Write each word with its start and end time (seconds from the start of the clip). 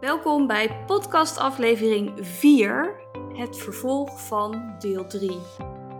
Welkom 0.00 0.46
bij 0.46 0.84
podcast 0.86 1.38
aflevering 1.38 2.12
4, 2.20 3.00
het 3.32 3.58
vervolg 3.58 4.26
van 4.26 4.74
deel 4.78 5.06
3, 5.06 5.38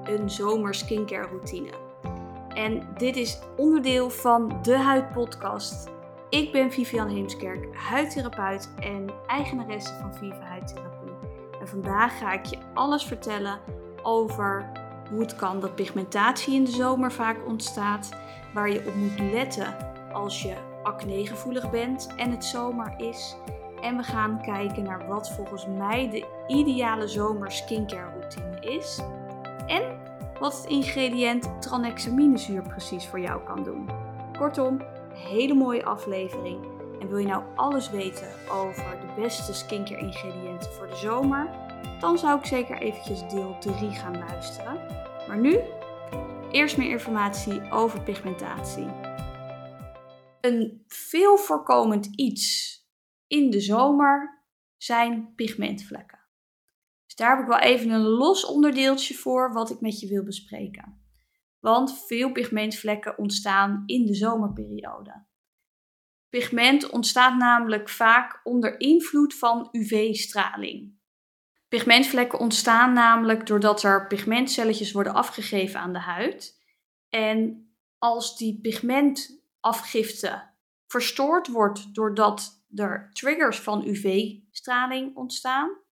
een 0.04 0.30
zomer 0.30 0.75
skincare 0.75 1.26
routine. 1.26 1.70
En 2.48 2.88
dit 2.98 3.17
is 3.17 3.38
onderdeel 3.56 4.10
van 4.10 4.58
de 4.62 4.76
Huidpodcast. 4.76 5.88
Ik 6.28 6.52
ben 6.52 6.72
Vivian 6.72 7.08
Heemskerk, 7.08 7.68
huidtherapeut 7.74 8.70
en 8.79 9.11
eigenaresse 9.27 9.95
van 10.00 10.14
Viva 10.14 10.40
Huidtherapie. 10.40 11.12
En 11.60 11.68
vandaag 11.68 12.18
ga 12.18 12.32
ik 12.32 12.44
je 12.44 12.58
alles 12.74 13.04
vertellen 13.04 13.58
over 14.02 14.70
hoe 15.10 15.20
het 15.20 15.36
kan 15.36 15.60
dat 15.60 15.74
pigmentatie 15.74 16.54
in 16.54 16.64
de 16.64 16.70
zomer 16.70 17.12
vaak 17.12 17.46
ontstaat, 17.46 18.08
waar 18.54 18.70
je 18.70 18.86
op 18.86 18.94
moet 18.94 19.32
letten 19.32 19.76
als 20.12 20.42
je 20.42 20.54
acne-gevoelig 20.82 21.70
bent 21.70 22.08
en 22.16 22.30
het 22.30 22.44
zomer 22.44 22.94
is 22.96 23.36
en 23.87 23.96
we 23.96 24.03
gaan 24.03 24.43
kijken 24.43 24.82
naar 24.82 25.07
wat 25.07 25.31
volgens 25.31 25.67
mij 25.67 26.11
de 26.11 26.27
ideale 26.46 27.08
zomer 27.08 27.53
skincare 27.53 28.11
routine 28.18 28.61
is. 28.61 29.00
En 29.67 29.82
wat 30.39 30.57
het 30.57 30.64
ingrediënt 30.64 31.63
tranexaminezuur 31.63 32.63
precies 32.63 33.07
voor 33.07 33.21
jou 33.21 33.45
kan 33.45 33.63
doen. 33.63 33.89
Kortom, 34.39 34.80
een 34.80 35.17
hele 35.17 35.55
mooie 35.55 35.85
aflevering. 35.85 36.65
En 37.01 37.09
wil 37.09 37.19
je 37.19 37.27
nou 37.27 37.43
alles 37.55 37.91
weten 37.91 38.29
over 38.51 38.97
de 39.01 39.21
beste 39.23 39.55
skincare 39.55 40.01
ingrediënten 40.01 40.73
voor 40.73 40.87
de 40.87 40.97
zomer? 40.97 41.51
Dan 42.01 42.19
zou 42.19 42.39
ik 42.39 42.47
zeker 42.47 42.79
eventjes 42.79 43.29
deel 43.29 43.57
3 43.59 43.91
gaan 43.91 44.19
luisteren. 44.19 44.80
Maar 45.29 45.39
nu, 45.39 45.61
eerst 46.51 46.77
meer 46.77 46.91
informatie 46.91 47.71
over 47.71 48.01
pigmentatie. 48.01 48.87
Een 50.41 50.85
veel 50.87 51.37
voorkomend 51.37 52.07
iets 52.07 52.77
in 53.27 53.51
de 53.51 53.61
zomer 53.61 54.45
zijn 54.77 55.33
pigmentvlekken. 55.35 56.25
Dus 57.07 57.15
daar 57.15 57.30
heb 57.30 57.41
ik 57.41 57.51
wel 57.51 57.59
even 57.59 57.91
een 57.91 58.07
los 58.07 58.46
onderdeeltje 58.46 59.15
voor 59.15 59.52
wat 59.52 59.71
ik 59.71 59.80
met 59.80 60.01
je 60.01 60.09
wil 60.09 60.24
bespreken. 60.24 61.05
Want 61.60 62.04
veel 62.07 62.32
pigmentvlekken 62.32 63.19
ontstaan 63.19 63.82
in 63.87 64.06
de 64.06 64.14
zomerperiode. 64.14 65.24
Pigment 66.28 66.91
ontstaat 66.91 67.36
namelijk 67.36 67.88
vaak 67.88 68.41
onder 68.44 68.80
invloed 68.80 69.34
van 69.34 69.69
UV-straling. 69.72 70.94
Pigmentvlekken 71.69 72.38
ontstaan 72.38 72.92
namelijk 72.92 73.47
doordat 73.47 73.82
er 73.82 74.06
pigmentcelletjes 74.06 74.92
worden 74.92 75.14
afgegeven 75.14 75.80
aan 75.80 75.92
de 75.92 75.98
huid. 75.98 76.64
En 77.08 77.70
als 77.98 78.36
die 78.36 78.60
pigmentafgifte 78.60 80.42
verstoord 80.86 81.48
wordt 81.48 81.94
doordat 81.94 82.55
er 82.78 83.10
triggers 83.12 83.60
van 83.60 83.86
UV-straling 83.86 85.16
ontstaan, 85.16 85.84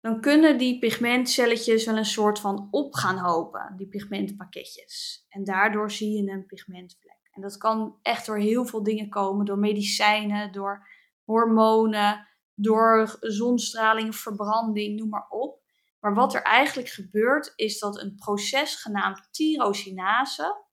dan 0.00 0.20
kunnen 0.20 0.58
die 0.58 0.78
pigmentcelletjes 0.78 1.84
wel 1.84 1.96
een 1.96 2.04
soort 2.04 2.40
van 2.40 2.68
op 2.70 2.94
gaan 2.94 3.18
hopen, 3.18 3.74
die 3.76 3.88
pigmentpakketjes. 3.88 5.24
En 5.28 5.44
daardoor 5.44 5.90
zie 5.90 6.10
je 6.10 6.30
een 6.30 6.46
pigmentvlek. 6.46 7.28
En 7.32 7.42
dat 7.42 7.56
kan 7.56 7.98
echt 8.02 8.26
door 8.26 8.38
heel 8.38 8.66
veel 8.66 8.82
dingen 8.82 9.08
komen, 9.08 9.44
door 9.46 9.58
medicijnen, 9.58 10.52
door 10.52 10.88
hormonen, 11.24 12.28
door 12.54 13.16
zonstraling, 13.20 14.16
verbranding, 14.16 14.98
noem 14.98 15.08
maar 15.08 15.28
op. 15.28 15.62
Maar 16.00 16.14
wat 16.14 16.34
er 16.34 16.42
eigenlijk 16.42 16.88
gebeurt, 16.88 17.52
is 17.56 17.78
dat 17.78 18.00
een 18.00 18.14
proces 18.14 18.74
genaamd 18.74 19.28
tyrosinase, 19.30 20.64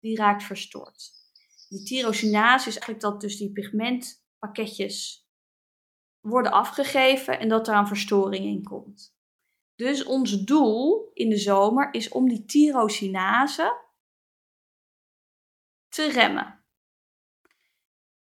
die 0.00 0.16
raakt 0.16 0.42
verstoord. 0.42 1.10
Die 1.68 1.82
tyrosinase 1.82 2.68
is 2.68 2.78
eigenlijk 2.78 3.00
dat 3.00 3.20
dus 3.20 3.36
die 3.36 3.52
pigment 3.52 4.25
pakketjes 4.46 5.28
worden 6.20 6.52
afgegeven 6.52 7.38
en 7.38 7.48
dat 7.48 7.68
er 7.68 7.74
een 7.76 7.86
verstoring 7.86 8.44
in 8.44 8.62
komt. 8.62 9.16
Dus 9.74 10.04
ons 10.04 10.44
doel 10.44 11.10
in 11.14 11.28
de 11.28 11.36
zomer 11.36 11.94
is 11.94 12.08
om 12.08 12.28
die 12.28 12.44
tyrosinase 12.44 13.84
te 15.88 16.10
remmen. 16.10 16.64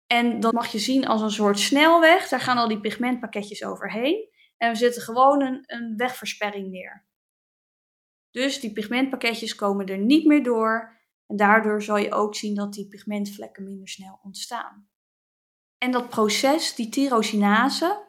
En 0.06 0.40
dat 0.40 0.52
mag 0.52 0.72
je 0.72 0.78
zien 0.78 1.06
als 1.06 1.20
een 1.20 1.30
soort 1.30 1.58
snelweg. 1.58 2.28
Daar 2.28 2.40
gaan 2.40 2.58
al 2.58 2.68
die 2.68 2.80
pigmentpakketjes 2.80 3.64
overheen. 3.64 4.28
En 4.56 4.70
we 4.70 4.76
zetten 4.76 5.02
gewoon 5.02 5.42
een, 5.42 5.62
een 5.66 5.96
wegversperring 5.96 6.70
neer. 6.70 7.06
Dus 8.30 8.60
die 8.60 8.72
pigmentpakketjes 8.72 9.54
komen 9.54 9.86
er 9.86 9.98
niet 9.98 10.26
meer 10.26 10.42
door. 10.42 11.00
En 11.26 11.36
daardoor 11.36 11.82
zal 11.82 11.96
je 11.96 12.12
ook 12.12 12.34
zien 12.34 12.54
dat 12.54 12.72
die 12.72 12.88
pigmentvlekken 12.88 13.64
minder 13.64 13.88
snel 13.88 14.20
ontstaan. 14.22 14.88
En 15.84 15.90
dat 15.90 16.08
proces, 16.08 16.74
die 16.74 16.88
tyrosinase, 16.88 18.06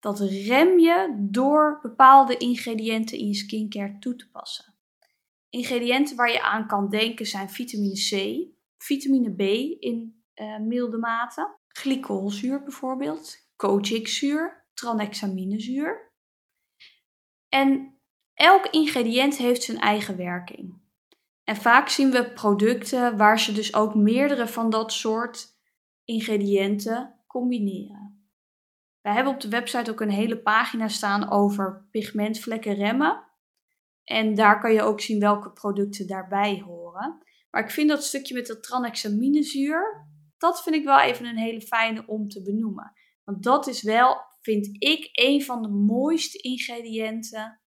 dat 0.00 0.20
rem 0.20 0.78
je 0.78 1.26
door 1.30 1.78
bepaalde 1.82 2.36
ingrediënten 2.36 3.18
in 3.18 3.26
je 3.26 3.34
skincare 3.34 3.98
toe 3.98 4.16
te 4.16 4.30
passen. 4.30 4.74
Ingrediënten 5.48 6.16
waar 6.16 6.32
je 6.32 6.42
aan 6.42 6.66
kan 6.66 6.88
denken 6.88 7.26
zijn 7.26 7.50
vitamine 7.50 7.94
C, 7.94 8.38
vitamine 8.76 9.34
B 9.34 9.40
in 9.82 10.22
uh, 10.34 10.58
milde 10.58 10.98
mate, 10.98 11.56
glycolzuur 11.68 12.62
bijvoorbeeld, 12.62 13.36
kojic-zuur, 13.56 14.66
tranexaminezuur. 14.74 16.12
En 17.48 17.98
elk 18.34 18.66
ingrediënt 18.66 19.36
heeft 19.36 19.62
zijn 19.62 19.78
eigen 19.78 20.16
werking. 20.16 20.80
En 21.44 21.56
vaak 21.56 21.88
zien 21.88 22.10
we 22.10 22.32
producten 22.32 23.16
waar 23.16 23.40
ze 23.40 23.52
dus 23.52 23.74
ook 23.74 23.94
meerdere 23.94 24.46
van 24.46 24.70
dat 24.70 24.92
soort 24.92 25.57
ingrediënten 26.08 27.14
combineren. 27.26 28.30
Wij 29.00 29.12
hebben 29.12 29.32
op 29.32 29.40
de 29.40 29.48
website 29.48 29.90
ook 29.90 30.00
een 30.00 30.10
hele 30.10 30.42
pagina 30.42 30.88
staan 30.88 31.30
over 31.30 31.86
pigmentvlekken 31.90 32.74
remmen. 32.74 33.26
En 34.04 34.34
daar 34.34 34.60
kan 34.60 34.72
je 34.72 34.82
ook 34.82 35.00
zien 35.00 35.20
welke 35.20 35.50
producten 35.52 36.06
daarbij 36.06 36.62
horen. 36.66 37.18
Maar 37.50 37.62
ik 37.64 37.70
vind 37.70 37.88
dat 37.88 38.04
stukje 38.04 38.34
met 38.34 38.46
dat 38.46 38.62
tranexaminezuur, 38.62 40.06
dat 40.38 40.62
vind 40.62 40.74
ik 40.74 40.84
wel 40.84 41.00
even 41.00 41.26
een 41.26 41.38
hele 41.38 41.60
fijne 41.60 42.06
om 42.06 42.28
te 42.28 42.42
benoemen. 42.42 42.92
Want 43.24 43.42
dat 43.42 43.66
is 43.66 43.82
wel, 43.82 44.16
vind 44.40 44.82
ik, 44.82 45.08
een 45.12 45.42
van 45.42 45.62
de 45.62 45.68
mooiste 45.68 46.38
ingrediënten 46.38 47.60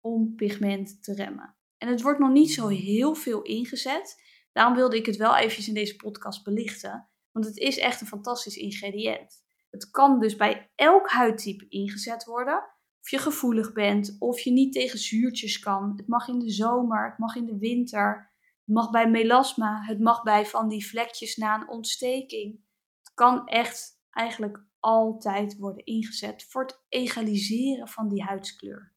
om 0.00 0.34
pigment 0.34 1.02
te 1.02 1.14
remmen. 1.14 1.56
En 1.78 1.88
het 1.88 2.02
wordt 2.02 2.18
nog 2.18 2.32
niet 2.32 2.52
zo 2.52 2.68
heel 2.68 3.14
veel 3.14 3.42
ingezet. 3.42 4.22
Daarom 4.52 4.74
wilde 4.74 4.96
ik 4.96 5.06
het 5.06 5.16
wel 5.16 5.36
eventjes 5.36 5.68
in 5.68 5.74
deze 5.74 5.96
podcast 5.96 6.44
belichten. 6.44 7.08
Want 7.34 7.46
het 7.46 7.56
is 7.56 7.78
echt 7.78 8.00
een 8.00 8.06
fantastisch 8.06 8.56
ingrediënt. 8.56 9.44
Het 9.70 9.90
kan 9.90 10.20
dus 10.20 10.36
bij 10.36 10.70
elk 10.74 11.10
huidtype 11.10 11.68
ingezet 11.68 12.24
worden. 12.24 12.64
Of 13.00 13.10
je 13.10 13.18
gevoelig 13.18 13.72
bent, 13.72 14.16
of 14.18 14.40
je 14.40 14.50
niet 14.50 14.72
tegen 14.72 14.98
zuurtjes 14.98 15.58
kan. 15.58 15.92
Het 15.96 16.08
mag 16.08 16.28
in 16.28 16.38
de 16.38 16.50
zomer, 16.50 17.08
het 17.08 17.18
mag 17.18 17.36
in 17.36 17.46
de 17.46 17.58
winter. 17.58 18.32
Het 18.64 18.74
mag 18.74 18.90
bij 18.90 19.10
melasma, 19.10 19.82
het 19.82 20.00
mag 20.00 20.22
bij 20.22 20.46
van 20.46 20.68
die 20.68 20.86
vlekjes 20.86 21.36
na 21.36 21.54
een 21.54 21.68
ontsteking. 21.68 22.60
Het 23.02 23.14
kan 23.14 23.46
echt 23.46 24.00
eigenlijk 24.10 24.64
altijd 24.80 25.56
worden 25.58 25.84
ingezet 25.84 26.46
voor 26.48 26.62
het 26.62 26.84
egaliseren 26.88 27.88
van 27.88 28.08
die 28.08 28.22
huidskleur. 28.22 28.92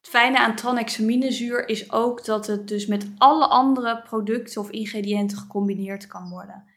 Het 0.00 0.08
fijne 0.08 0.38
aan 0.38 0.56
tranexaminezuur 0.56 1.68
is 1.68 1.92
ook 1.92 2.24
dat 2.24 2.46
het 2.46 2.68
dus 2.68 2.86
met 2.86 3.10
alle 3.16 3.46
andere 3.46 4.02
producten 4.02 4.60
of 4.60 4.70
ingrediënten 4.70 5.38
gecombineerd 5.38 6.06
kan 6.06 6.28
worden. 6.28 6.72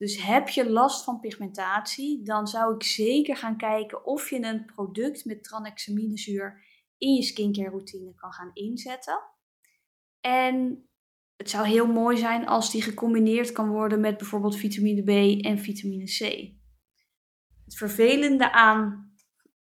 Dus 0.00 0.22
heb 0.22 0.48
je 0.48 0.70
last 0.70 1.04
van 1.04 1.20
pigmentatie, 1.20 2.22
dan 2.22 2.46
zou 2.46 2.74
ik 2.74 2.82
zeker 2.82 3.36
gaan 3.36 3.56
kijken 3.56 4.04
of 4.04 4.30
je 4.30 4.44
een 4.44 4.64
product 4.64 5.24
met 5.24 5.44
tranexaminezuur 5.44 6.64
in 6.98 7.14
je 7.14 7.22
skincare 7.22 7.70
routine 7.70 8.14
kan 8.14 8.32
gaan 8.32 8.50
inzetten. 8.52 9.22
En 10.20 10.88
het 11.36 11.50
zou 11.50 11.66
heel 11.66 11.86
mooi 11.86 12.16
zijn 12.16 12.46
als 12.46 12.70
die 12.70 12.82
gecombineerd 12.82 13.52
kan 13.52 13.68
worden 13.68 14.00
met 14.00 14.16
bijvoorbeeld 14.16 14.56
vitamine 14.56 15.02
B 15.02 15.44
en 15.44 15.58
vitamine 15.58 16.04
C. 16.04 16.18
Het 17.64 17.76
vervelende 17.76 18.52
aan 18.52 19.14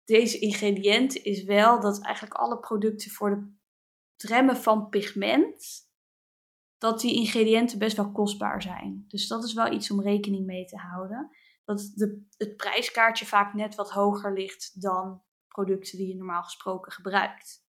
deze 0.04 0.38
ingrediënten 0.38 1.24
is 1.24 1.44
wel 1.44 1.80
dat 1.80 2.04
eigenlijk 2.04 2.34
alle 2.34 2.58
producten 2.58 3.10
voor 3.10 3.30
het 3.30 4.30
remmen 4.30 4.56
van 4.56 4.88
pigment 4.88 5.90
dat 6.82 7.00
die 7.00 7.14
ingrediënten 7.14 7.78
best 7.78 7.96
wel 7.96 8.12
kostbaar 8.12 8.62
zijn. 8.62 9.04
Dus 9.08 9.28
dat 9.28 9.44
is 9.44 9.52
wel 9.52 9.72
iets 9.72 9.90
om 9.90 10.02
rekening 10.02 10.46
mee 10.46 10.64
te 10.64 10.76
houden. 10.76 11.30
Dat 11.64 11.92
de, 11.94 12.26
het 12.36 12.56
prijskaartje 12.56 13.26
vaak 13.26 13.54
net 13.54 13.74
wat 13.74 13.90
hoger 13.90 14.32
ligt 14.32 14.82
dan 14.82 15.22
producten 15.48 15.98
die 15.98 16.08
je 16.08 16.16
normaal 16.16 16.42
gesproken 16.42 16.92
gebruikt. 16.92 17.66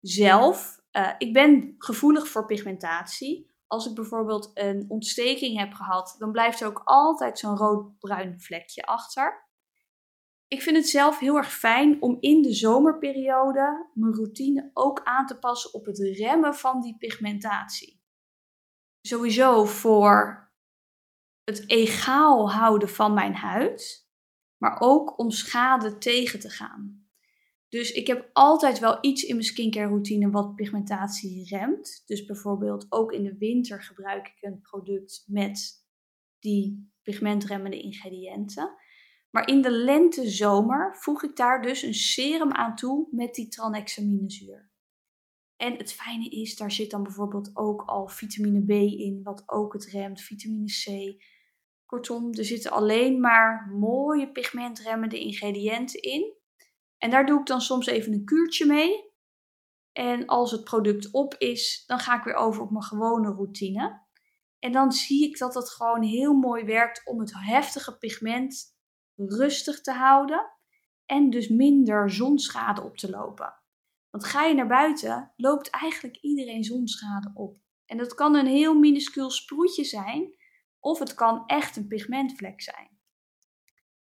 Zelf, 0.00 0.80
uh, 0.92 1.14
ik 1.18 1.32
ben 1.32 1.74
gevoelig 1.78 2.28
voor 2.28 2.46
pigmentatie. 2.46 3.50
Als 3.66 3.86
ik 3.86 3.94
bijvoorbeeld 3.94 4.50
een 4.54 4.84
ontsteking 4.88 5.58
heb 5.58 5.72
gehad, 5.72 6.14
dan 6.18 6.32
blijft 6.32 6.60
er 6.60 6.66
ook 6.66 6.82
altijd 6.84 7.38
zo'n 7.38 7.56
rood-bruin 7.56 8.40
vlekje 8.40 8.82
achter. 8.82 9.46
Ik 10.46 10.62
vind 10.62 10.76
het 10.76 10.88
zelf 10.88 11.18
heel 11.18 11.36
erg 11.36 11.52
fijn 11.52 12.02
om 12.02 12.16
in 12.20 12.42
de 12.42 12.52
zomerperiode 12.52 13.90
mijn 13.94 14.14
routine 14.14 14.70
ook 14.74 15.00
aan 15.04 15.26
te 15.26 15.38
passen 15.38 15.74
op 15.74 15.86
het 15.86 15.98
remmen 15.98 16.54
van 16.54 16.80
die 16.80 16.96
pigmentatie 16.98 17.97
sowieso 19.08 19.64
voor 19.64 20.50
het 21.44 21.70
egaal 21.70 22.52
houden 22.52 22.88
van 22.88 23.14
mijn 23.14 23.34
huid. 23.34 24.06
maar 24.58 24.80
ook 24.80 25.18
om 25.18 25.30
schade 25.30 25.98
tegen 25.98 26.40
te 26.40 26.50
gaan. 26.50 27.08
Dus 27.68 27.92
ik 27.92 28.06
heb 28.06 28.30
altijd 28.32 28.78
wel 28.78 28.98
iets 29.00 29.22
in 29.22 29.34
mijn 29.34 29.46
skincare 29.46 29.88
routine 29.88 30.30
wat 30.30 30.54
pigmentatie 30.54 31.46
remt. 31.48 32.02
Dus 32.06 32.24
bijvoorbeeld 32.24 32.86
ook 32.88 33.12
in 33.12 33.22
de 33.22 33.36
winter 33.38 33.82
gebruik 33.82 34.26
ik 34.26 34.42
een 34.42 34.60
product 34.60 35.24
met 35.26 35.84
die 36.38 36.92
pigmentremmende 37.02 37.80
ingrediënten. 37.80 38.74
Maar 39.30 39.48
in 39.48 39.62
de 39.62 39.70
lente-zomer 39.70 40.96
voeg 40.96 41.22
ik 41.22 41.36
daar 41.36 41.62
dus 41.62 41.82
een 41.82 41.94
serum 41.94 42.52
aan 42.52 42.76
toe 42.76 43.08
met 43.10 43.34
die 43.34 43.48
tranexaminezuur. 43.48 44.70
En 45.58 45.76
het 45.76 45.92
fijne 45.92 46.28
is, 46.28 46.56
daar 46.56 46.72
zit 46.72 46.90
dan 46.90 47.02
bijvoorbeeld 47.02 47.50
ook 47.54 47.82
al 47.86 48.08
vitamine 48.08 48.64
B 48.64 48.70
in, 48.70 49.20
wat 49.22 49.42
ook 49.46 49.72
het 49.72 49.84
remt, 49.84 50.20
vitamine 50.20 50.66
C. 50.66 51.16
Kortom, 51.86 52.32
er 52.34 52.44
zitten 52.44 52.70
alleen 52.70 53.20
maar 53.20 53.72
mooie 53.78 54.32
pigmentremmende 54.32 55.18
ingrediënten 55.18 56.02
in. 56.02 56.34
En 56.98 57.10
daar 57.10 57.26
doe 57.26 57.40
ik 57.40 57.46
dan 57.46 57.60
soms 57.60 57.86
even 57.86 58.12
een 58.12 58.24
kuurtje 58.24 58.66
mee. 58.66 59.12
En 59.92 60.26
als 60.26 60.50
het 60.50 60.64
product 60.64 61.10
op 61.10 61.34
is, 61.34 61.84
dan 61.86 61.98
ga 61.98 62.18
ik 62.18 62.24
weer 62.24 62.34
over 62.34 62.62
op 62.62 62.70
mijn 62.70 62.84
gewone 62.84 63.30
routine. 63.30 64.06
En 64.58 64.72
dan 64.72 64.92
zie 64.92 65.28
ik 65.28 65.38
dat 65.38 65.54
het 65.54 65.70
gewoon 65.70 66.02
heel 66.02 66.34
mooi 66.34 66.64
werkt 66.64 67.06
om 67.06 67.20
het 67.20 67.32
heftige 67.34 67.98
pigment 67.98 68.76
rustig 69.14 69.80
te 69.80 69.92
houden 69.92 70.50
en 71.06 71.30
dus 71.30 71.48
minder 71.48 72.10
zonschade 72.10 72.82
op 72.82 72.96
te 72.96 73.10
lopen. 73.10 73.57
Want 74.10 74.24
ga 74.24 74.44
je 74.44 74.54
naar 74.54 74.66
buiten, 74.66 75.32
loopt 75.36 75.70
eigenlijk 75.70 76.16
iedereen 76.16 76.64
zonschade 76.64 77.30
op. 77.34 77.58
En 77.86 77.96
dat 77.96 78.14
kan 78.14 78.34
een 78.34 78.46
heel 78.46 78.74
minuscuul 78.74 79.30
sproetje 79.30 79.84
zijn, 79.84 80.36
of 80.80 80.98
het 80.98 81.14
kan 81.14 81.42
echt 81.46 81.76
een 81.76 81.86
pigmentvlek 81.86 82.62
zijn. 82.62 82.98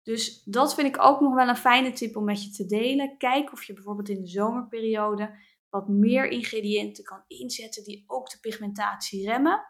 Dus 0.02 0.43
dat 0.44 0.75
vind 0.75 0.87
ik 0.96 1.02
ook 1.02 1.20
nog 1.20 1.34
wel 1.34 1.48
een 1.48 1.56
fijne 1.56 1.93
tip 1.93 2.16
om 2.16 2.25
met 2.25 2.44
je 2.44 2.50
te 2.50 2.66
delen. 2.66 3.16
Kijk 3.19 3.52
of 3.52 3.62
je 3.62 3.72
bijvoorbeeld 3.72 4.08
in 4.08 4.20
de 4.20 4.28
zomerperiode 4.28 5.38
wat 5.70 5.88
meer 5.88 6.28
ingrediënten 6.28 7.04
kan 7.04 7.25
inzetten 7.26 7.84
die 7.84 8.04
ook 8.06 8.31
de 8.31 8.38
pigmentatie 8.40 9.26
remmen. 9.26 9.66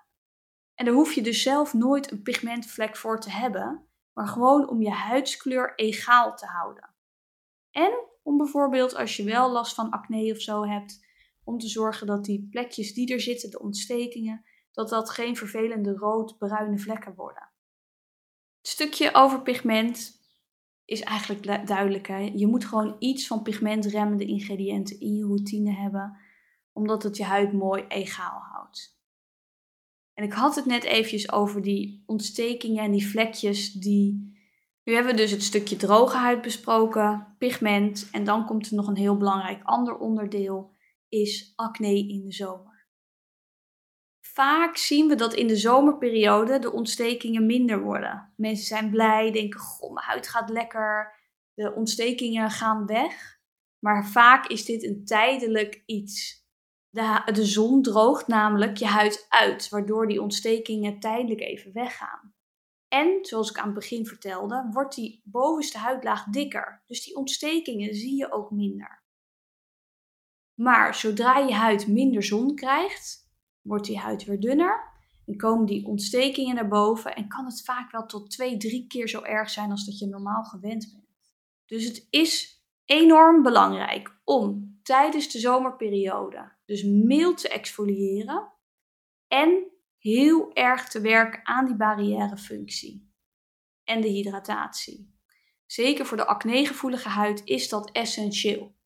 En 0.75 0.85
daar 0.85 0.95
hoef 0.95 1.13
je 1.13 1.23
dus 1.23 1.43
zelf 1.43 1.75
nooit 1.75 2.11
een 2.11 2.23
pigmentvlek 2.23 2.97
voor 2.97 3.21
te 3.21 3.31
hebben, 3.31 3.89
maar 4.13 4.29
gewoon 4.29 4.69
om 4.69 4.83
je 4.83 4.91
huidskleur 4.91 5.75
egaal 5.75 6.37
te 6.37 6.47
houden. 6.47 6.96
En 7.77 7.93
om 8.23 8.37
bijvoorbeeld 8.37 8.95
als 8.95 9.17
je 9.17 9.25
wel 9.25 9.53
last 9.53 9.75
van 9.75 9.91
acne 9.91 10.33
of 10.33 10.41
zo 10.41 10.65
hebt, 10.65 11.05
om 11.45 11.59
te 11.59 11.69
zorgen 11.69 12.07
dat 12.07 12.25
die 12.25 12.49
plekjes 12.51 12.95
die 12.95 13.13
er 13.13 13.21
zitten, 13.21 13.51
de 13.51 13.59
ontstekingen, 13.59 14.45
dat 14.73 14.89
dat 14.89 15.11
geen 15.11 15.37
vervelende 15.37 15.93
rood-bruine 15.93 16.79
vlekken 16.79 17.15
worden. 17.15 17.51
Het 18.59 18.69
stukje 18.69 19.15
over 19.15 19.43
pigment 19.43 20.21
is 20.85 21.01
eigenlijk 21.01 21.67
duidelijk. 21.67 22.07
Hè? 22.07 22.33
Je 22.35 22.47
moet 22.47 22.65
gewoon 22.65 22.97
iets 22.99 23.27
van 23.27 23.43
pigmentremmende 23.43 24.25
ingrediënten 24.25 25.01
in 25.01 25.15
je 25.15 25.25
routine 25.25 25.73
hebben, 25.73 26.19
omdat 26.73 27.03
het 27.03 27.17
je 27.17 27.25
huid 27.25 27.53
mooi 27.53 27.85
egaal 27.89 28.41
houdt. 28.41 28.99
En 30.15 30.25
ik 30.25 30.33
had 30.33 30.55
het 30.55 30.67
net 30.67 30.85
eventjes 30.85 31.33
over 31.33 31.63
die 31.63 32.03
ontstekingen 32.07 32.85
en 32.85 32.93
die 32.93 33.09
vlekjes 33.09 33.73
die... 33.73 34.35
Nu 34.87 34.95
hebben 34.95 35.13
we 35.13 35.19
dus 35.19 35.31
het 35.31 35.43
stukje 35.43 35.77
droge 35.77 36.17
huid 36.17 36.43
besproken, 36.43 37.35
pigment 37.39 38.09
en 38.13 38.25
dan 38.25 38.47
komt 38.47 38.67
er 38.67 38.75
nog 38.75 38.87
een 38.87 38.97
heel 38.97 39.17
belangrijk 39.17 39.63
ander 39.63 39.97
onderdeel, 39.97 40.75
is 41.09 41.53
acne 41.57 41.99
in 42.09 42.23
de 42.25 42.33
zomer. 42.33 42.89
Vaak 44.21 44.77
zien 44.77 45.09
we 45.09 45.15
dat 45.15 45.35
in 45.35 45.47
de 45.47 45.57
zomerperiode 45.57 46.59
de 46.59 46.73
ontstekingen 46.73 47.47
minder 47.47 47.83
worden. 47.83 48.33
Mensen 48.37 48.67
zijn 48.67 48.91
blij, 48.91 49.33
denken, 49.33 49.61
goh, 49.61 49.93
mijn 49.93 50.07
huid 50.07 50.29
gaat 50.29 50.51
lekker, 50.51 51.15
de 51.55 51.75
ontstekingen 51.75 52.51
gaan 52.51 52.87
weg. 52.87 53.39
Maar 53.79 54.07
vaak 54.07 54.47
is 54.47 54.65
dit 54.65 54.85
een 54.85 55.05
tijdelijk 55.05 55.83
iets. 55.87 56.45
De, 56.89 57.23
de 57.33 57.45
zon 57.45 57.83
droogt 57.83 58.27
namelijk 58.27 58.77
je 58.77 58.87
huid 58.87 59.27
uit, 59.29 59.69
waardoor 59.69 60.09
die 60.09 60.23
ontstekingen 60.23 61.01
tijdelijk 61.01 61.41
even 61.41 61.73
weggaan. 61.73 62.36
En, 62.97 63.19
zoals 63.25 63.51
ik 63.51 63.59
aan 63.59 63.65
het 63.65 63.75
begin 63.75 64.07
vertelde, 64.07 64.69
wordt 64.73 64.95
die 64.95 65.21
bovenste 65.25 65.79
huidlaag 65.79 66.25
dikker. 66.25 66.83
Dus 66.87 67.05
die 67.05 67.17
ontstekingen 67.17 67.95
zie 67.95 68.17
je 68.17 68.33
ook 68.33 68.51
minder. 68.51 69.05
Maar 70.55 70.95
zodra 70.95 71.39
je 71.39 71.55
huid 71.55 71.87
minder 71.87 72.23
zon 72.23 72.55
krijgt, 72.55 73.31
wordt 73.61 73.87
die 73.87 73.99
huid 73.99 74.25
weer 74.25 74.41
dunner. 74.41 74.95
En 75.27 75.37
komen 75.37 75.67
die 75.67 75.87
ontstekingen 75.87 76.55
naar 76.55 76.69
boven 76.69 77.15
en 77.15 77.29
kan 77.29 77.45
het 77.45 77.65
vaak 77.65 77.91
wel 77.91 78.07
tot 78.07 78.31
twee, 78.31 78.57
drie 78.57 78.87
keer 78.87 79.09
zo 79.09 79.23
erg 79.23 79.51
zijn 79.51 79.71
als 79.71 79.85
dat 79.87 79.99
je 79.99 80.07
normaal 80.07 80.45
gewend 80.45 80.93
bent. 80.93 81.07
Dus 81.65 81.85
het 81.85 82.07
is 82.11 82.65
enorm 82.85 83.43
belangrijk 83.43 84.21
om 84.25 84.79
tijdens 84.83 85.29
de 85.29 85.39
zomerperiode 85.39 86.53
dus 86.65 86.83
mild 86.83 87.41
te 87.41 87.49
exfoliëren 87.49 88.53
en 89.29 89.76
heel 90.07 90.53
erg 90.53 90.89
te 90.89 91.01
werken 91.01 91.47
aan 91.47 91.67
die 91.67 91.77
barrièrefunctie 91.77 93.15
en 93.85 94.01
de 94.01 94.09
hydratatie. 94.09 95.15
Zeker 95.67 96.07
voor 96.07 96.17
de 96.17 96.27
acnegevoelige 96.27 97.09
huid 97.09 97.43
is 97.45 97.69
dat 97.69 97.91
essentieel. 97.91 98.77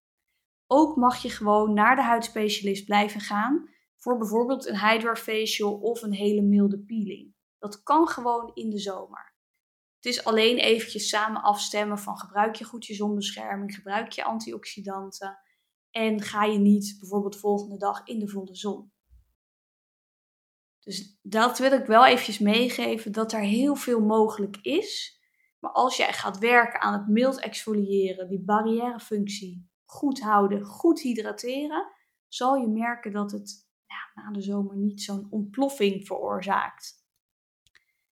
Ook 0.66 0.96
mag 0.96 1.22
je 1.22 1.30
gewoon 1.30 1.74
naar 1.74 1.96
de 1.96 2.02
huidspecialist 2.02 2.84
blijven 2.84 3.20
gaan 3.20 3.68
voor 3.96 4.18
bijvoorbeeld 4.18 4.66
een 4.66 4.78
hydrafacial 4.78 5.72
of 5.72 6.02
een 6.02 6.14
hele 6.14 6.42
milde 6.42 6.78
peeling. 6.78 7.34
Dat 7.58 7.82
kan 7.82 8.08
gewoon 8.08 8.50
in 8.54 8.70
de 8.70 8.78
zomer. 8.78 9.34
Het 9.96 10.12
is 10.12 10.24
alleen 10.24 10.58
eventjes 10.58 11.08
samen 11.08 11.42
afstemmen 11.42 11.98
van 11.98 12.18
gebruik 12.18 12.54
je 12.54 12.64
goed 12.64 12.86
je 12.86 12.94
zonbescherming, 12.94 13.74
gebruik 13.74 14.12
je 14.12 14.24
antioxidanten 14.24 15.38
en 15.90 16.20
ga 16.20 16.44
je 16.44 16.58
niet 16.58 16.96
bijvoorbeeld 17.00 17.38
volgende 17.38 17.76
dag 17.76 18.06
in 18.06 18.18
de 18.18 18.28
volle 18.28 18.54
zon. 18.54 18.92
Dus 20.90 21.18
dat 21.22 21.58
wil 21.58 21.72
ik 21.72 21.86
wel 21.86 22.06
eventjes 22.06 22.38
meegeven, 22.38 23.12
dat 23.12 23.32
er 23.32 23.40
heel 23.40 23.74
veel 23.74 24.00
mogelijk 24.00 24.56
is. 24.56 25.20
Maar 25.58 25.70
als 25.72 25.96
jij 25.96 26.12
gaat 26.12 26.38
werken 26.38 26.80
aan 26.80 26.92
het 26.92 27.08
mild 27.08 27.40
exfoliëren, 27.40 28.28
die 28.28 28.44
barrièrefunctie 28.44 29.70
goed 29.84 30.20
houden, 30.20 30.64
goed 30.64 31.00
hydrateren, 31.00 31.92
zal 32.28 32.54
je 32.54 32.68
merken 32.68 33.12
dat 33.12 33.30
het 33.30 33.68
na 34.14 34.30
de 34.30 34.42
zomer 34.42 34.76
niet 34.76 35.02
zo'n 35.02 35.26
ontploffing 35.30 36.06
veroorzaakt. 36.06 36.94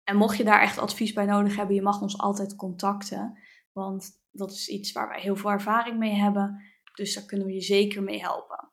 En 0.04 0.18
mocht 0.18 0.38
je 0.38 0.44
daar 0.44 0.62
echt 0.62 0.78
advies 0.78 1.14
bij 1.14 1.26
nodig 1.26 1.56
hebben, 1.56 1.76
je 1.76 1.82
mag 1.82 2.02
ons 2.02 2.18
altijd 2.18 2.56
contacten. 2.56 3.40
Want 3.72 4.26
dat 4.32 4.52
is 4.52 4.68
iets 4.68 4.92
waar 4.92 5.08
wij 5.08 5.22
heel 5.22 5.36
veel 5.36 5.52
ervaring 5.52 5.98
mee 5.98 6.14
hebben. 6.14 6.64
Dus 6.94 7.14
daar 7.14 7.26
kunnen 7.26 7.48
we 7.48 7.54
je 7.54 7.62
zeker 7.62 8.04
mee 8.04 8.20
helpen. 8.20 8.72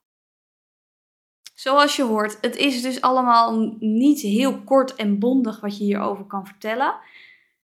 Zoals 1.54 1.96
je 1.96 2.02
hoort, 2.02 2.38
het 2.40 2.56
is 2.56 2.82
dus 2.82 3.00
allemaal 3.00 3.76
niet 3.78 4.20
heel 4.20 4.62
kort 4.62 4.94
en 4.94 5.18
bondig 5.18 5.60
wat 5.60 5.78
je 5.78 5.84
hierover 5.84 6.24
kan 6.24 6.46
vertellen. 6.46 6.98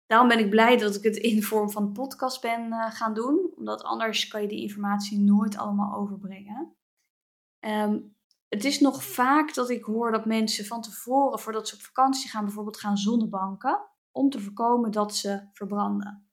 Daarom 0.06 0.28
ben 0.28 0.40
ik 0.40 0.50
blij 0.50 0.78
dat 0.78 0.96
ik 0.96 1.04
het 1.04 1.16
in 1.16 1.36
de 1.36 1.42
vorm 1.42 1.70
van 1.72 1.84
een 1.84 1.92
podcast 1.92 2.42
ben 2.42 2.66
uh, 2.66 2.92
gaan 2.92 3.14
doen, 3.14 3.54
omdat 3.56 3.84
anders 3.84 4.28
kan 4.28 4.42
je 4.42 4.48
die 4.48 4.62
informatie 4.62 5.20
nooit 5.20 5.58
allemaal 5.58 5.96
overbrengen. 5.96 6.76
Ehm, 7.60 8.00
het 8.48 8.66
is 8.66 8.80
nog 8.80 9.04
vaak 9.04 9.54
dat 9.54 9.70
ik 9.70 9.84
hoor 9.84 10.12
dat 10.12 10.26
mensen 10.26 10.66
van 10.66 10.82
tevoren, 10.82 11.40
voordat 11.40 11.68
ze 11.68 11.76
op 11.76 11.82
vakantie 11.82 12.30
gaan, 12.30 12.46
bijvoorbeeld 12.46 12.80
gaan 12.80 12.98
zonnebanken, 12.98 13.82
om 14.12 14.30
te 14.30 14.40
voorkomen 14.40 14.92
dat 14.92 15.16
ze 15.16 15.50
verbranden. 15.54 16.30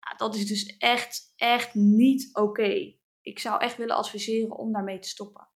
Nou, 0.00 0.16
dat 0.16 0.34
is 0.34 0.46
dus 0.46 0.76
echt, 0.76 1.32
echt 1.36 1.74
niet 1.74 2.30
oké 2.32 2.94
ik 3.26 3.38
zou 3.38 3.60
echt 3.60 3.76
willen 3.76 3.96
adviseren 3.96 4.56
om 4.56 4.72
daarmee 4.72 4.98
te 4.98 5.08
stoppen. 5.08 5.48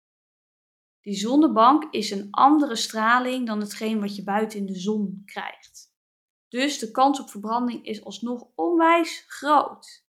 Die 1.09 1.17
zonnebank 1.17 1.85
is 1.91 2.11
een 2.11 2.29
andere 2.31 2.77
straling 2.77 3.47
dan 3.47 3.61
hetgeen 3.61 4.01
wat 4.01 4.17
je 4.17 4.23
buiten 4.23 4.59
in 4.59 4.67
de 4.67 4.79
zon 4.79 5.23
krijgt. 5.25 5.93
Dus 6.49 6.79
de 6.79 6.91
kans 6.91 7.21
op 7.21 7.31
verbranding 7.31 7.85
is 7.85 8.05
alsnog 8.05 8.49
onwijs 8.55 9.25
groot. 9.27 10.07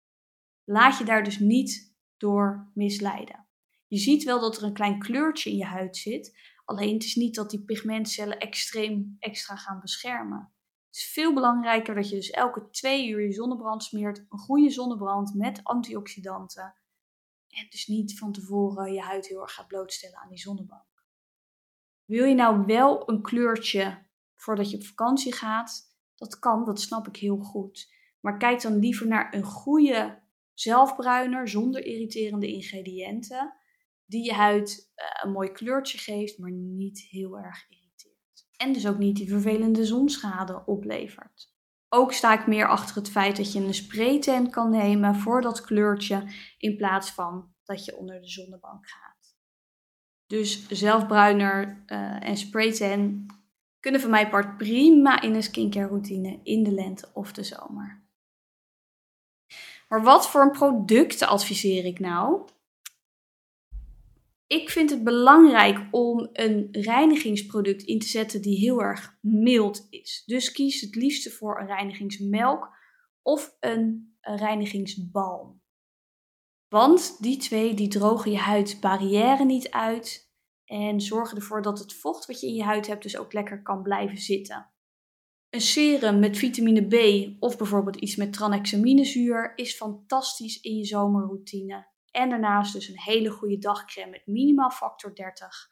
Laat 0.65 0.99
je 0.99 1.05
daar 1.05 1.25
dus 1.25 1.39
niet 1.39 1.97
door 2.17 2.71
misleiden. 2.75 3.47
Je 3.87 3.97
ziet 3.99 4.25
wel 4.25 4.41
dat 4.41 4.57
er 4.57 4.63
een 4.63 4.73
klein 4.73 4.99
kleurtje 4.99 5.51
in 5.51 5.57
je 5.57 5.65
huid 5.65 5.97
zit, 5.97 6.39
alleen 6.65 6.95
het 6.95 7.05
is 7.05 7.15
niet 7.15 7.35
dat 7.35 7.51
die 7.51 7.65
pigmentcellen 7.65 8.39
extreem 8.39 9.17
extra 9.19 9.57
gaan 9.57 9.81
beschermen. 9.81 10.53
Het 10.87 10.97
is 10.97 11.11
veel 11.13 11.35
belangrijker 11.35 11.95
dat 11.95 12.09
je 12.09 12.17
dus 12.17 12.31
elke 12.31 12.71
twee 12.71 13.09
uur 13.09 13.23
je 13.23 13.33
zonnebrand 13.33 13.83
smeert, 13.83 14.19
een 14.29 14.39
goede 14.39 14.71
zonnebrand 14.71 15.35
met 15.35 15.61
antioxidanten 15.63 16.75
en 17.49 17.67
dus 17.71 17.87
niet 17.87 18.19
van 18.19 18.33
tevoren 18.33 18.93
je 18.93 19.01
huid 19.01 19.27
heel 19.27 19.41
erg 19.41 19.55
gaat 19.55 19.69
blootstellen 19.69 20.19
aan 20.19 20.29
die 20.29 20.39
zonnebank. 20.39 20.88
Wil 22.09 22.25
je 22.25 22.35
nou 22.35 22.65
wel 22.67 23.09
een 23.09 23.23
kleurtje 23.23 24.07
voordat 24.37 24.71
je 24.71 24.77
op 24.77 24.85
vakantie 24.85 25.33
gaat? 25.33 25.83
Dat 26.15 26.39
kan, 26.39 26.65
dat 26.65 26.81
snap 26.81 27.09
ik 27.09 27.17
heel 27.17 27.39
goed. 27.39 27.95
Maar 28.21 28.37
kijk 28.37 28.63
dan 28.63 28.79
liever 28.79 29.07
naar 29.07 29.35
een 29.35 29.43
goede 29.43 30.23
zelfbruiner 30.55 31.49
zonder 31.49 31.85
irriterende 31.85 32.47
ingrediënten. 32.47 33.55
Die 34.05 34.25
je 34.25 34.33
huid 34.33 34.91
eh, 34.95 35.07
een 35.23 35.33
mooi 35.33 35.53
kleurtje 35.53 35.99
geeft, 35.99 36.39
maar 36.39 36.51
niet 36.51 37.01
heel 37.01 37.39
erg 37.39 37.67
irriteert. 37.69 38.47
En 38.57 38.73
dus 38.73 38.87
ook 38.87 38.99
niet 38.99 39.17
die 39.17 39.29
vervelende 39.29 39.85
zonschade 39.85 40.63
oplevert. 40.67 41.53
Ook 41.89 42.13
sta 42.13 42.41
ik 42.41 42.47
meer 42.47 42.69
achter 42.69 42.97
het 42.97 43.11
feit 43.11 43.37
dat 43.37 43.53
je 43.53 43.61
een 43.61 43.75
spraytan 43.75 44.51
kan 44.51 44.71
nemen 44.71 45.15
voor 45.15 45.41
dat 45.41 45.61
kleurtje 45.61 46.33
in 46.59 46.77
plaats 46.77 47.11
van 47.11 47.55
dat 47.65 47.85
je 47.85 47.97
onder 47.97 48.21
de 48.21 48.29
zonnebank 48.29 48.89
gaat. 48.89 49.18
Dus 50.29 50.69
zelfbruiner 50.69 51.83
uh, 51.87 52.29
en 52.29 52.37
spraytan 52.37 53.27
kunnen 53.81 54.01
van 54.01 54.11
mij 54.11 54.29
part 54.29 54.57
prima 54.57 55.21
in 55.21 55.35
een 55.35 55.43
skincare 55.43 55.87
routine 55.87 56.41
in 56.43 56.63
de 56.63 56.73
lente 56.73 57.09
of 57.13 57.33
de 57.33 57.43
zomer. 57.43 58.03
Maar 59.89 60.03
wat 60.03 60.31
voor 60.31 60.43
een 60.43 60.51
producten 60.51 61.29
adviseer 61.29 61.85
ik 61.85 61.99
nou? 61.99 62.49
Ik 64.47 64.71
vind 64.71 64.91
het 64.91 65.05
belangrijk 65.05 65.89
om 65.91 66.29
een 66.33 66.69
reinigingsproduct 66.71 67.83
in 67.83 67.99
te 67.99 68.07
zetten 68.07 68.43
die 68.43 68.59
heel 68.59 68.83
erg 68.83 69.19
mild 69.21 69.87
is. 69.91 70.23
Dus 70.27 70.53
kies 70.53 70.81
het 70.81 70.95
liefste 70.95 71.31
voor 71.31 71.61
een 71.61 71.67
reinigingsmelk 71.67 72.77
of 73.23 73.57
een, 73.61 74.17
reinigingsbalm. 74.21 75.63
Want 76.69 77.23
die 77.23 77.37
twee 77.37 77.75
die 77.75 77.89
drogen 77.89 78.31
je 78.31 78.39
huidbarrière 78.39 79.45
niet 79.45 79.71
uit 79.71 80.31
en 80.65 81.01
zorgen 81.01 81.37
ervoor 81.37 81.63
dat 81.63 81.79
het 81.79 81.95
vocht 81.95 82.27
wat 82.27 82.41
je 82.41 82.47
in 82.47 82.55
je 82.55 82.63
huid 82.63 82.87
hebt 82.87 83.03
dus 83.03 83.17
ook 83.17 83.33
lekker 83.33 83.63
kan 83.63 83.83
blijven 83.83 84.19
zitten. 84.19 84.71
Een 85.51 85.61
serum 85.61 86.19
met 86.19 86.37
vitamine 86.37 86.87
B 86.87 87.27
of 87.43 87.57
bijvoorbeeld 87.57 87.97
iets 87.97 88.17
met 88.17 88.33
tranexaminezuur 88.33 89.53
is 89.55 89.77
fantastisch 89.77 90.61
in 90.61 90.77
je 90.77 90.85
zomerroutine. 90.85 91.87
En 92.11 92.31
daarnaast 92.31 92.73
dus 92.73 92.89
een 92.89 93.01
hele 93.01 93.31
goede 93.31 93.59
dagcreme 93.59 94.11
met 94.11 94.27
minimaal 94.27 94.71
factor 94.71 95.15
30 95.15 95.71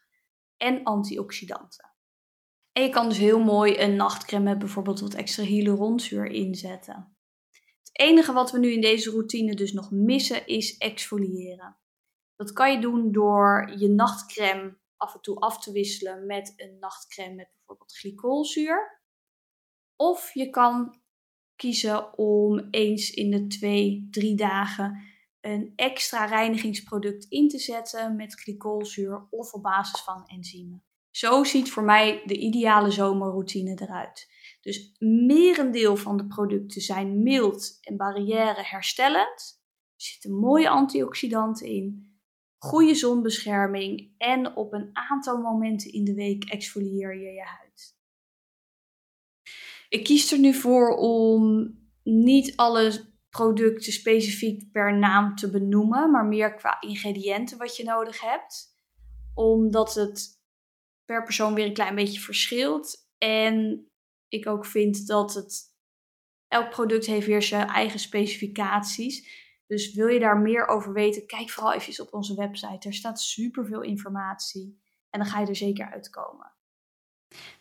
en 0.57 0.83
antioxidanten. 0.83 1.91
En 2.71 2.83
je 2.83 2.89
kan 2.89 3.09
dus 3.09 3.17
heel 3.17 3.39
mooi 3.39 3.79
een 3.79 3.95
nachtcreme 3.95 4.43
met 4.43 4.59
bijvoorbeeld 4.59 4.99
wat 4.99 5.13
extra 5.13 5.43
hyaluronzuur 5.43 6.25
inzetten. 6.25 7.16
Enige 7.97 8.33
wat 8.33 8.51
we 8.51 8.59
nu 8.59 8.71
in 8.71 8.81
deze 8.81 9.09
routine 9.09 9.55
dus 9.55 9.73
nog 9.73 9.91
missen 9.91 10.47
is 10.47 10.77
exfoliëren. 10.77 11.77
Dat 12.35 12.53
kan 12.53 12.71
je 12.71 12.81
doen 12.81 13.11
door 13.11 13.73
je 13.77 13.87
nachtcreme 13.87 14.77
af 14.97 15.13
en 15.13 15.21
toe 15.21 15.39
af 15.39 15.59
te 15.59 15.71
wisselen 15.71 16.25
met 16.25 16.53
een 16.55 16.79
nachtcreme 16.79 17.35
met 17.35 17.49
bijvoorbeeld 17.55 17.97
glycolzuur. 17.97 19.01
Of 19.95 20.33
je 20.33 20.49
kan 20.49 21.01
kiezen 21.55 22.17
om 22.17 22.67
eens 22.71 23.11
in 23.11 23.31
de 23.31 23.47
twee, 23.47 24.07
drie 24.11 24.35
dagen 24.35 25.03
een 25.41 25.73
extra 25.75 26.25
reinigingsproduct 26.25 27.25
in 27.25 27.47
te 27.49 27.59
zetten 27.59 28.15
met 28.15 28.39
glycolzuur 28.41 29.27
of 29.29 29.53
op 29.53 29.63
basis 29.63 30.01
van 30.01 30.25
enzymen. 30.25 30.86
Zo 31.17 31.43
ziet 31.43 31.71
voor 31.71 31.83
mij 31.83 32.21
de 32.25 32.37
ideale 32.37 32.91
zomerroutine 32.91 33.81
eruit. 33.81 34.27
Dus 34.61 34.95
merendeel 34.99 35.95
van 35.95 36.17
de 36.17 36.27
producten 36.27 36.81
zijn 36.81 37.23
mild 37.23 37.77
en 37.81 37.97
barrière 37.97 38.63
herstellend. 38.63 39.61
Er 39.95 40.03
zitten 40.03 40.33
mooie 40.33 40.69
antioxidanten 40.69 41.67
in, 41.67 42.17
goede 42.57 42.95
zonbescherming 42.95 44.13
en 44.17 44.55
op 44.55 44.73
een 44.73 44.89
aantal 44.93 45.37
momenten 45.37 45.91
in 45.91 46.03
de 46.03 46.13
week 46.13 46.43
exfolieer 46.43 47.15
je 47.15 47.31
je 47.31 47.45
huid. 47.45 47.97
Ik 49.89 50.03
kies 50.03 50.31
er 50.31 50.39
nu 50.39 50.53
voor 50.53 50.95
om 50.97 51.73
niet 52.03 52.55
alle 52.55 53.05
producten 53.29 53.93
specifiek 53.93 54.71
per 54.71 54.97
naam 54.97 55.35
te 55.35 55.49
benoemen, 55.49 56.11
maar 56.11 56.25
meer 56.25 56.53
qua 56.53 56.81
ingrediënten 56.81 57.57
wat 57.57 57.75
je 57.75 57.83
nodig 57.83 58.21
hebt. 58.21 58.75
Omdat 59.33 59.95
het 59.95 60.36
per 61.07 61.23
persoon 61.23 61.53
weer 61.53 61.65
een 61.65 61.73
klein 61.73 61.95
beetje 61.95 62.19
verschilt. 62.19 63.07
En 63.17 63.87
ik 64.27 64.47
ook 64.47 64.65
vind 64.65 65.07
dat 65.07 65.33
het 65.33 65.75
elk 66.47 66.69
product 66.69 67.05
heeft 67.05 67.27
weer 67.27 67.41
zijn 67.41 67.67
eigen 67.67 67.99
specificaties. 67.99 69.45
Dus 69.67 69.93
wil 69.93 70.07
je 70.07 70.19
daar 70.19 70.37
meer 70.37 70.67
over 70.67 70.93
weten, 70.93 71.27
kijk 71.27 71.49
vooral 71.49 71.73
even 71.73 72.03
op 72.03 72.13
onze 72.13 72.35
website. 72.35 72.87
Er 72.87 72.93
staat 72.93 73.21
superveel 73.21 73.81
informatie 73.81 74.81
en 75.09 75.19
dan 75.19 75.29
ga 75.29 75.39
je 75.39 75.47
er 75.47 75.55
zeker 75.55 75.91
uitkomen. 75.91 76.55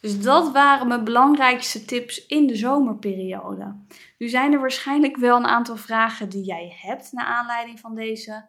Dus 0.00 0.22
dat 0.22 0.52
waren 0.52 0.88
mijn 0.88 1.04
belangrijkste 1.04 1.84
tips 1.84 2.26
in 2.26 2.46
de 2.46 2.56
zomerperiode. 2.56 3.84
Nu 4.18 4.28
zijn 4.28 4.52
er 4.52 4.60
waarschijnlijk 4.60 5.16
wel 5.16 5.36
een 5.36 5.46
aantal 5.46 5.76
vragen 5.76 6.28
die 6.28 6.44
jij 6.44 6.76
hebt 6.80 7.12
naar 7.12 7.26
aanleiding 7.26 7.80
van 7.80 7.94
deze 7.94 8.48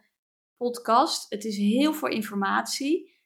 podcast. 0.57 1.29
Het 1.29 1.45
is 1.45 1.57
heel 1.57 1.93
veel 1.93 2.07
informatie. 2.07 3.16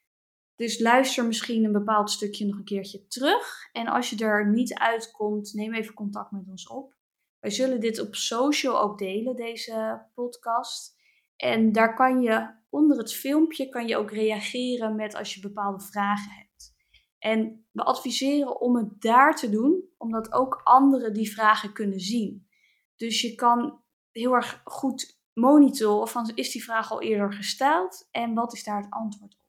Dus 0.62 0.80
luister 0.80 1.26
misschien 1.26 1.64
een 1.64 1.72
bepaald 1.72 2.10
stukje 2.10 2.46
nog 2.46 2.58
een 2.58 2.64
keertje 2.64 3.08
terug. 3.08 3.70
En 3.72 3.88
als 3.88 4.10
je 4.10 4.26
er 4.26 4.52
niet 4.52 4.74
uitkomt, 4.74 5.54
neem 5.54 5.74
even 5.74 5.94
contact 5.94 6.32
met 6.32 6.48
ons 6.48 6.68
op. 6.68 6.96
Wij 7.40 7.50
zullen 7.50 7.80
dit 7.80 8.00
op 8.00 8.16
social 8.16 8.82
ook 8.82 8.98
delen, 8.98 9.36
deze 9.36 10.06
podcast. 10.14 10.96
En 11.36 11.72
daar 11.72 11.96
kan 11.96 12.22
je 12.22 12.54
onder 12.70 12.98
het 12.98 13.14
filmpje 13.14 13.70
kan 13.70 13.88
je 13.88 13.98
ook 13.98 14.12
reageren 14.12 14.96
met 14.96 15.16
als 15.16 15.34
je 15.34 15.42
bepaalde 15.42 15.84
vragen 15.84 16.32
hebt. 16.32 16.76
En 17.20 17.66
we 17.72 17.84
adviseren 17.84 18.62
om 18.62 18.76
het 18.76 19.02
daar 19.02 19.36
te 19.36 19.50
doen, 19.50 19.84
omdat 19.98 20.34
ook 20.34 20.62
anderen 20.64 21.14
die 21.14 21.32
vragen 21.32 21.74
kunnen 21.74 22.00
zien. 22.00 22.48
Dus 22.96 23.22
je 23.22 23.36
kan 23.36 23.84
heel 24.12 24.34
erg 24.34 24.62
goed 24.64 25.22
monitoren 25.34 26.08
van 26.08 26.32
is 26.36 26.52
die 26.52 26.64
vraag 26.64 26.92
al 26.92 27.02
eerder 27.02 27.34
gesteld 27.34 28.08
en 28.12 28.34
wat 28.34 28.54
is 28.54 28.64
daar 28.64 28.82
het 28.82 28.92
antwoord 28.92 29.34
op. 29.34 29.41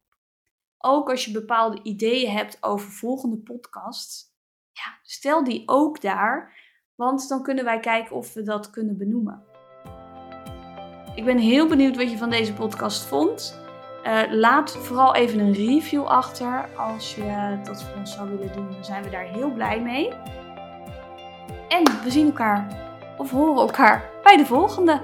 Ook 0.85 1.11
als 1.11 1.25
je 1.25 1.33
bepaalde 1.33 1.83
ideeën 1.83 2.31
hebt 2.31 2.59
over 2.61 2.91
volgende 2.91 3.37
podcasts, 3.37 4.25
ja, 4.73 4.99
stel 5.03 5.45
die 5.45 5.62
ook 5.67 6.01
daar, 6.01 6.59
want 6.95 7.29
dan 7.29 7.43
kunnen 7.43 7.65
wij 7.65 7.81
kijken 7.81 8.17
of 8.17 8.35
we 8.35 8.43
dat 8.43 8.71
kunnen 8.71 8.99
benoemen. 8.99 9.45
Ik 11.15 11.25
ben 11.25 11.39
heel 11.39 11.69
benieuwd 11.69 11.97
wat 11.97 12.11
je 12.11 12.17
van 12.19 12.31
deze 12.31 12.53
podcast 12.53 13.03
vond. 13.03 13.61
Uh, 14.07 14.23
laat 14.31 14.77
vooral 14.77 15.15
even 15.15 15.39
een 15.39 15.53
review 15.53 16.05
achter. 16.05 16.77
Als 16.77 17.15
je 17.15 17.59
dat 17.65 17.83
voor 17.83 17.97
ons 17.97 18.12
zou 18.12 18.29
willen 18.31 18.53
doen, 18.53 18.73
dan 18.73 18.85
zijn 18.85 19.03
we 19.03 19.11
daar 19.11 19.25
heel 19.25 19.53
blij 19.53 19.81
mee. 19.81 20.12
En 21.69 22.03
we 22.03 22.11
zien 22.11 22.27
elkaar 22.27 22.91
of 23.19 23.31
horen 23.31 23.61
elkaar 23.61 24.11
bij 24.23 24.37
de 24.37 24.47
volgende. 24.47 25.01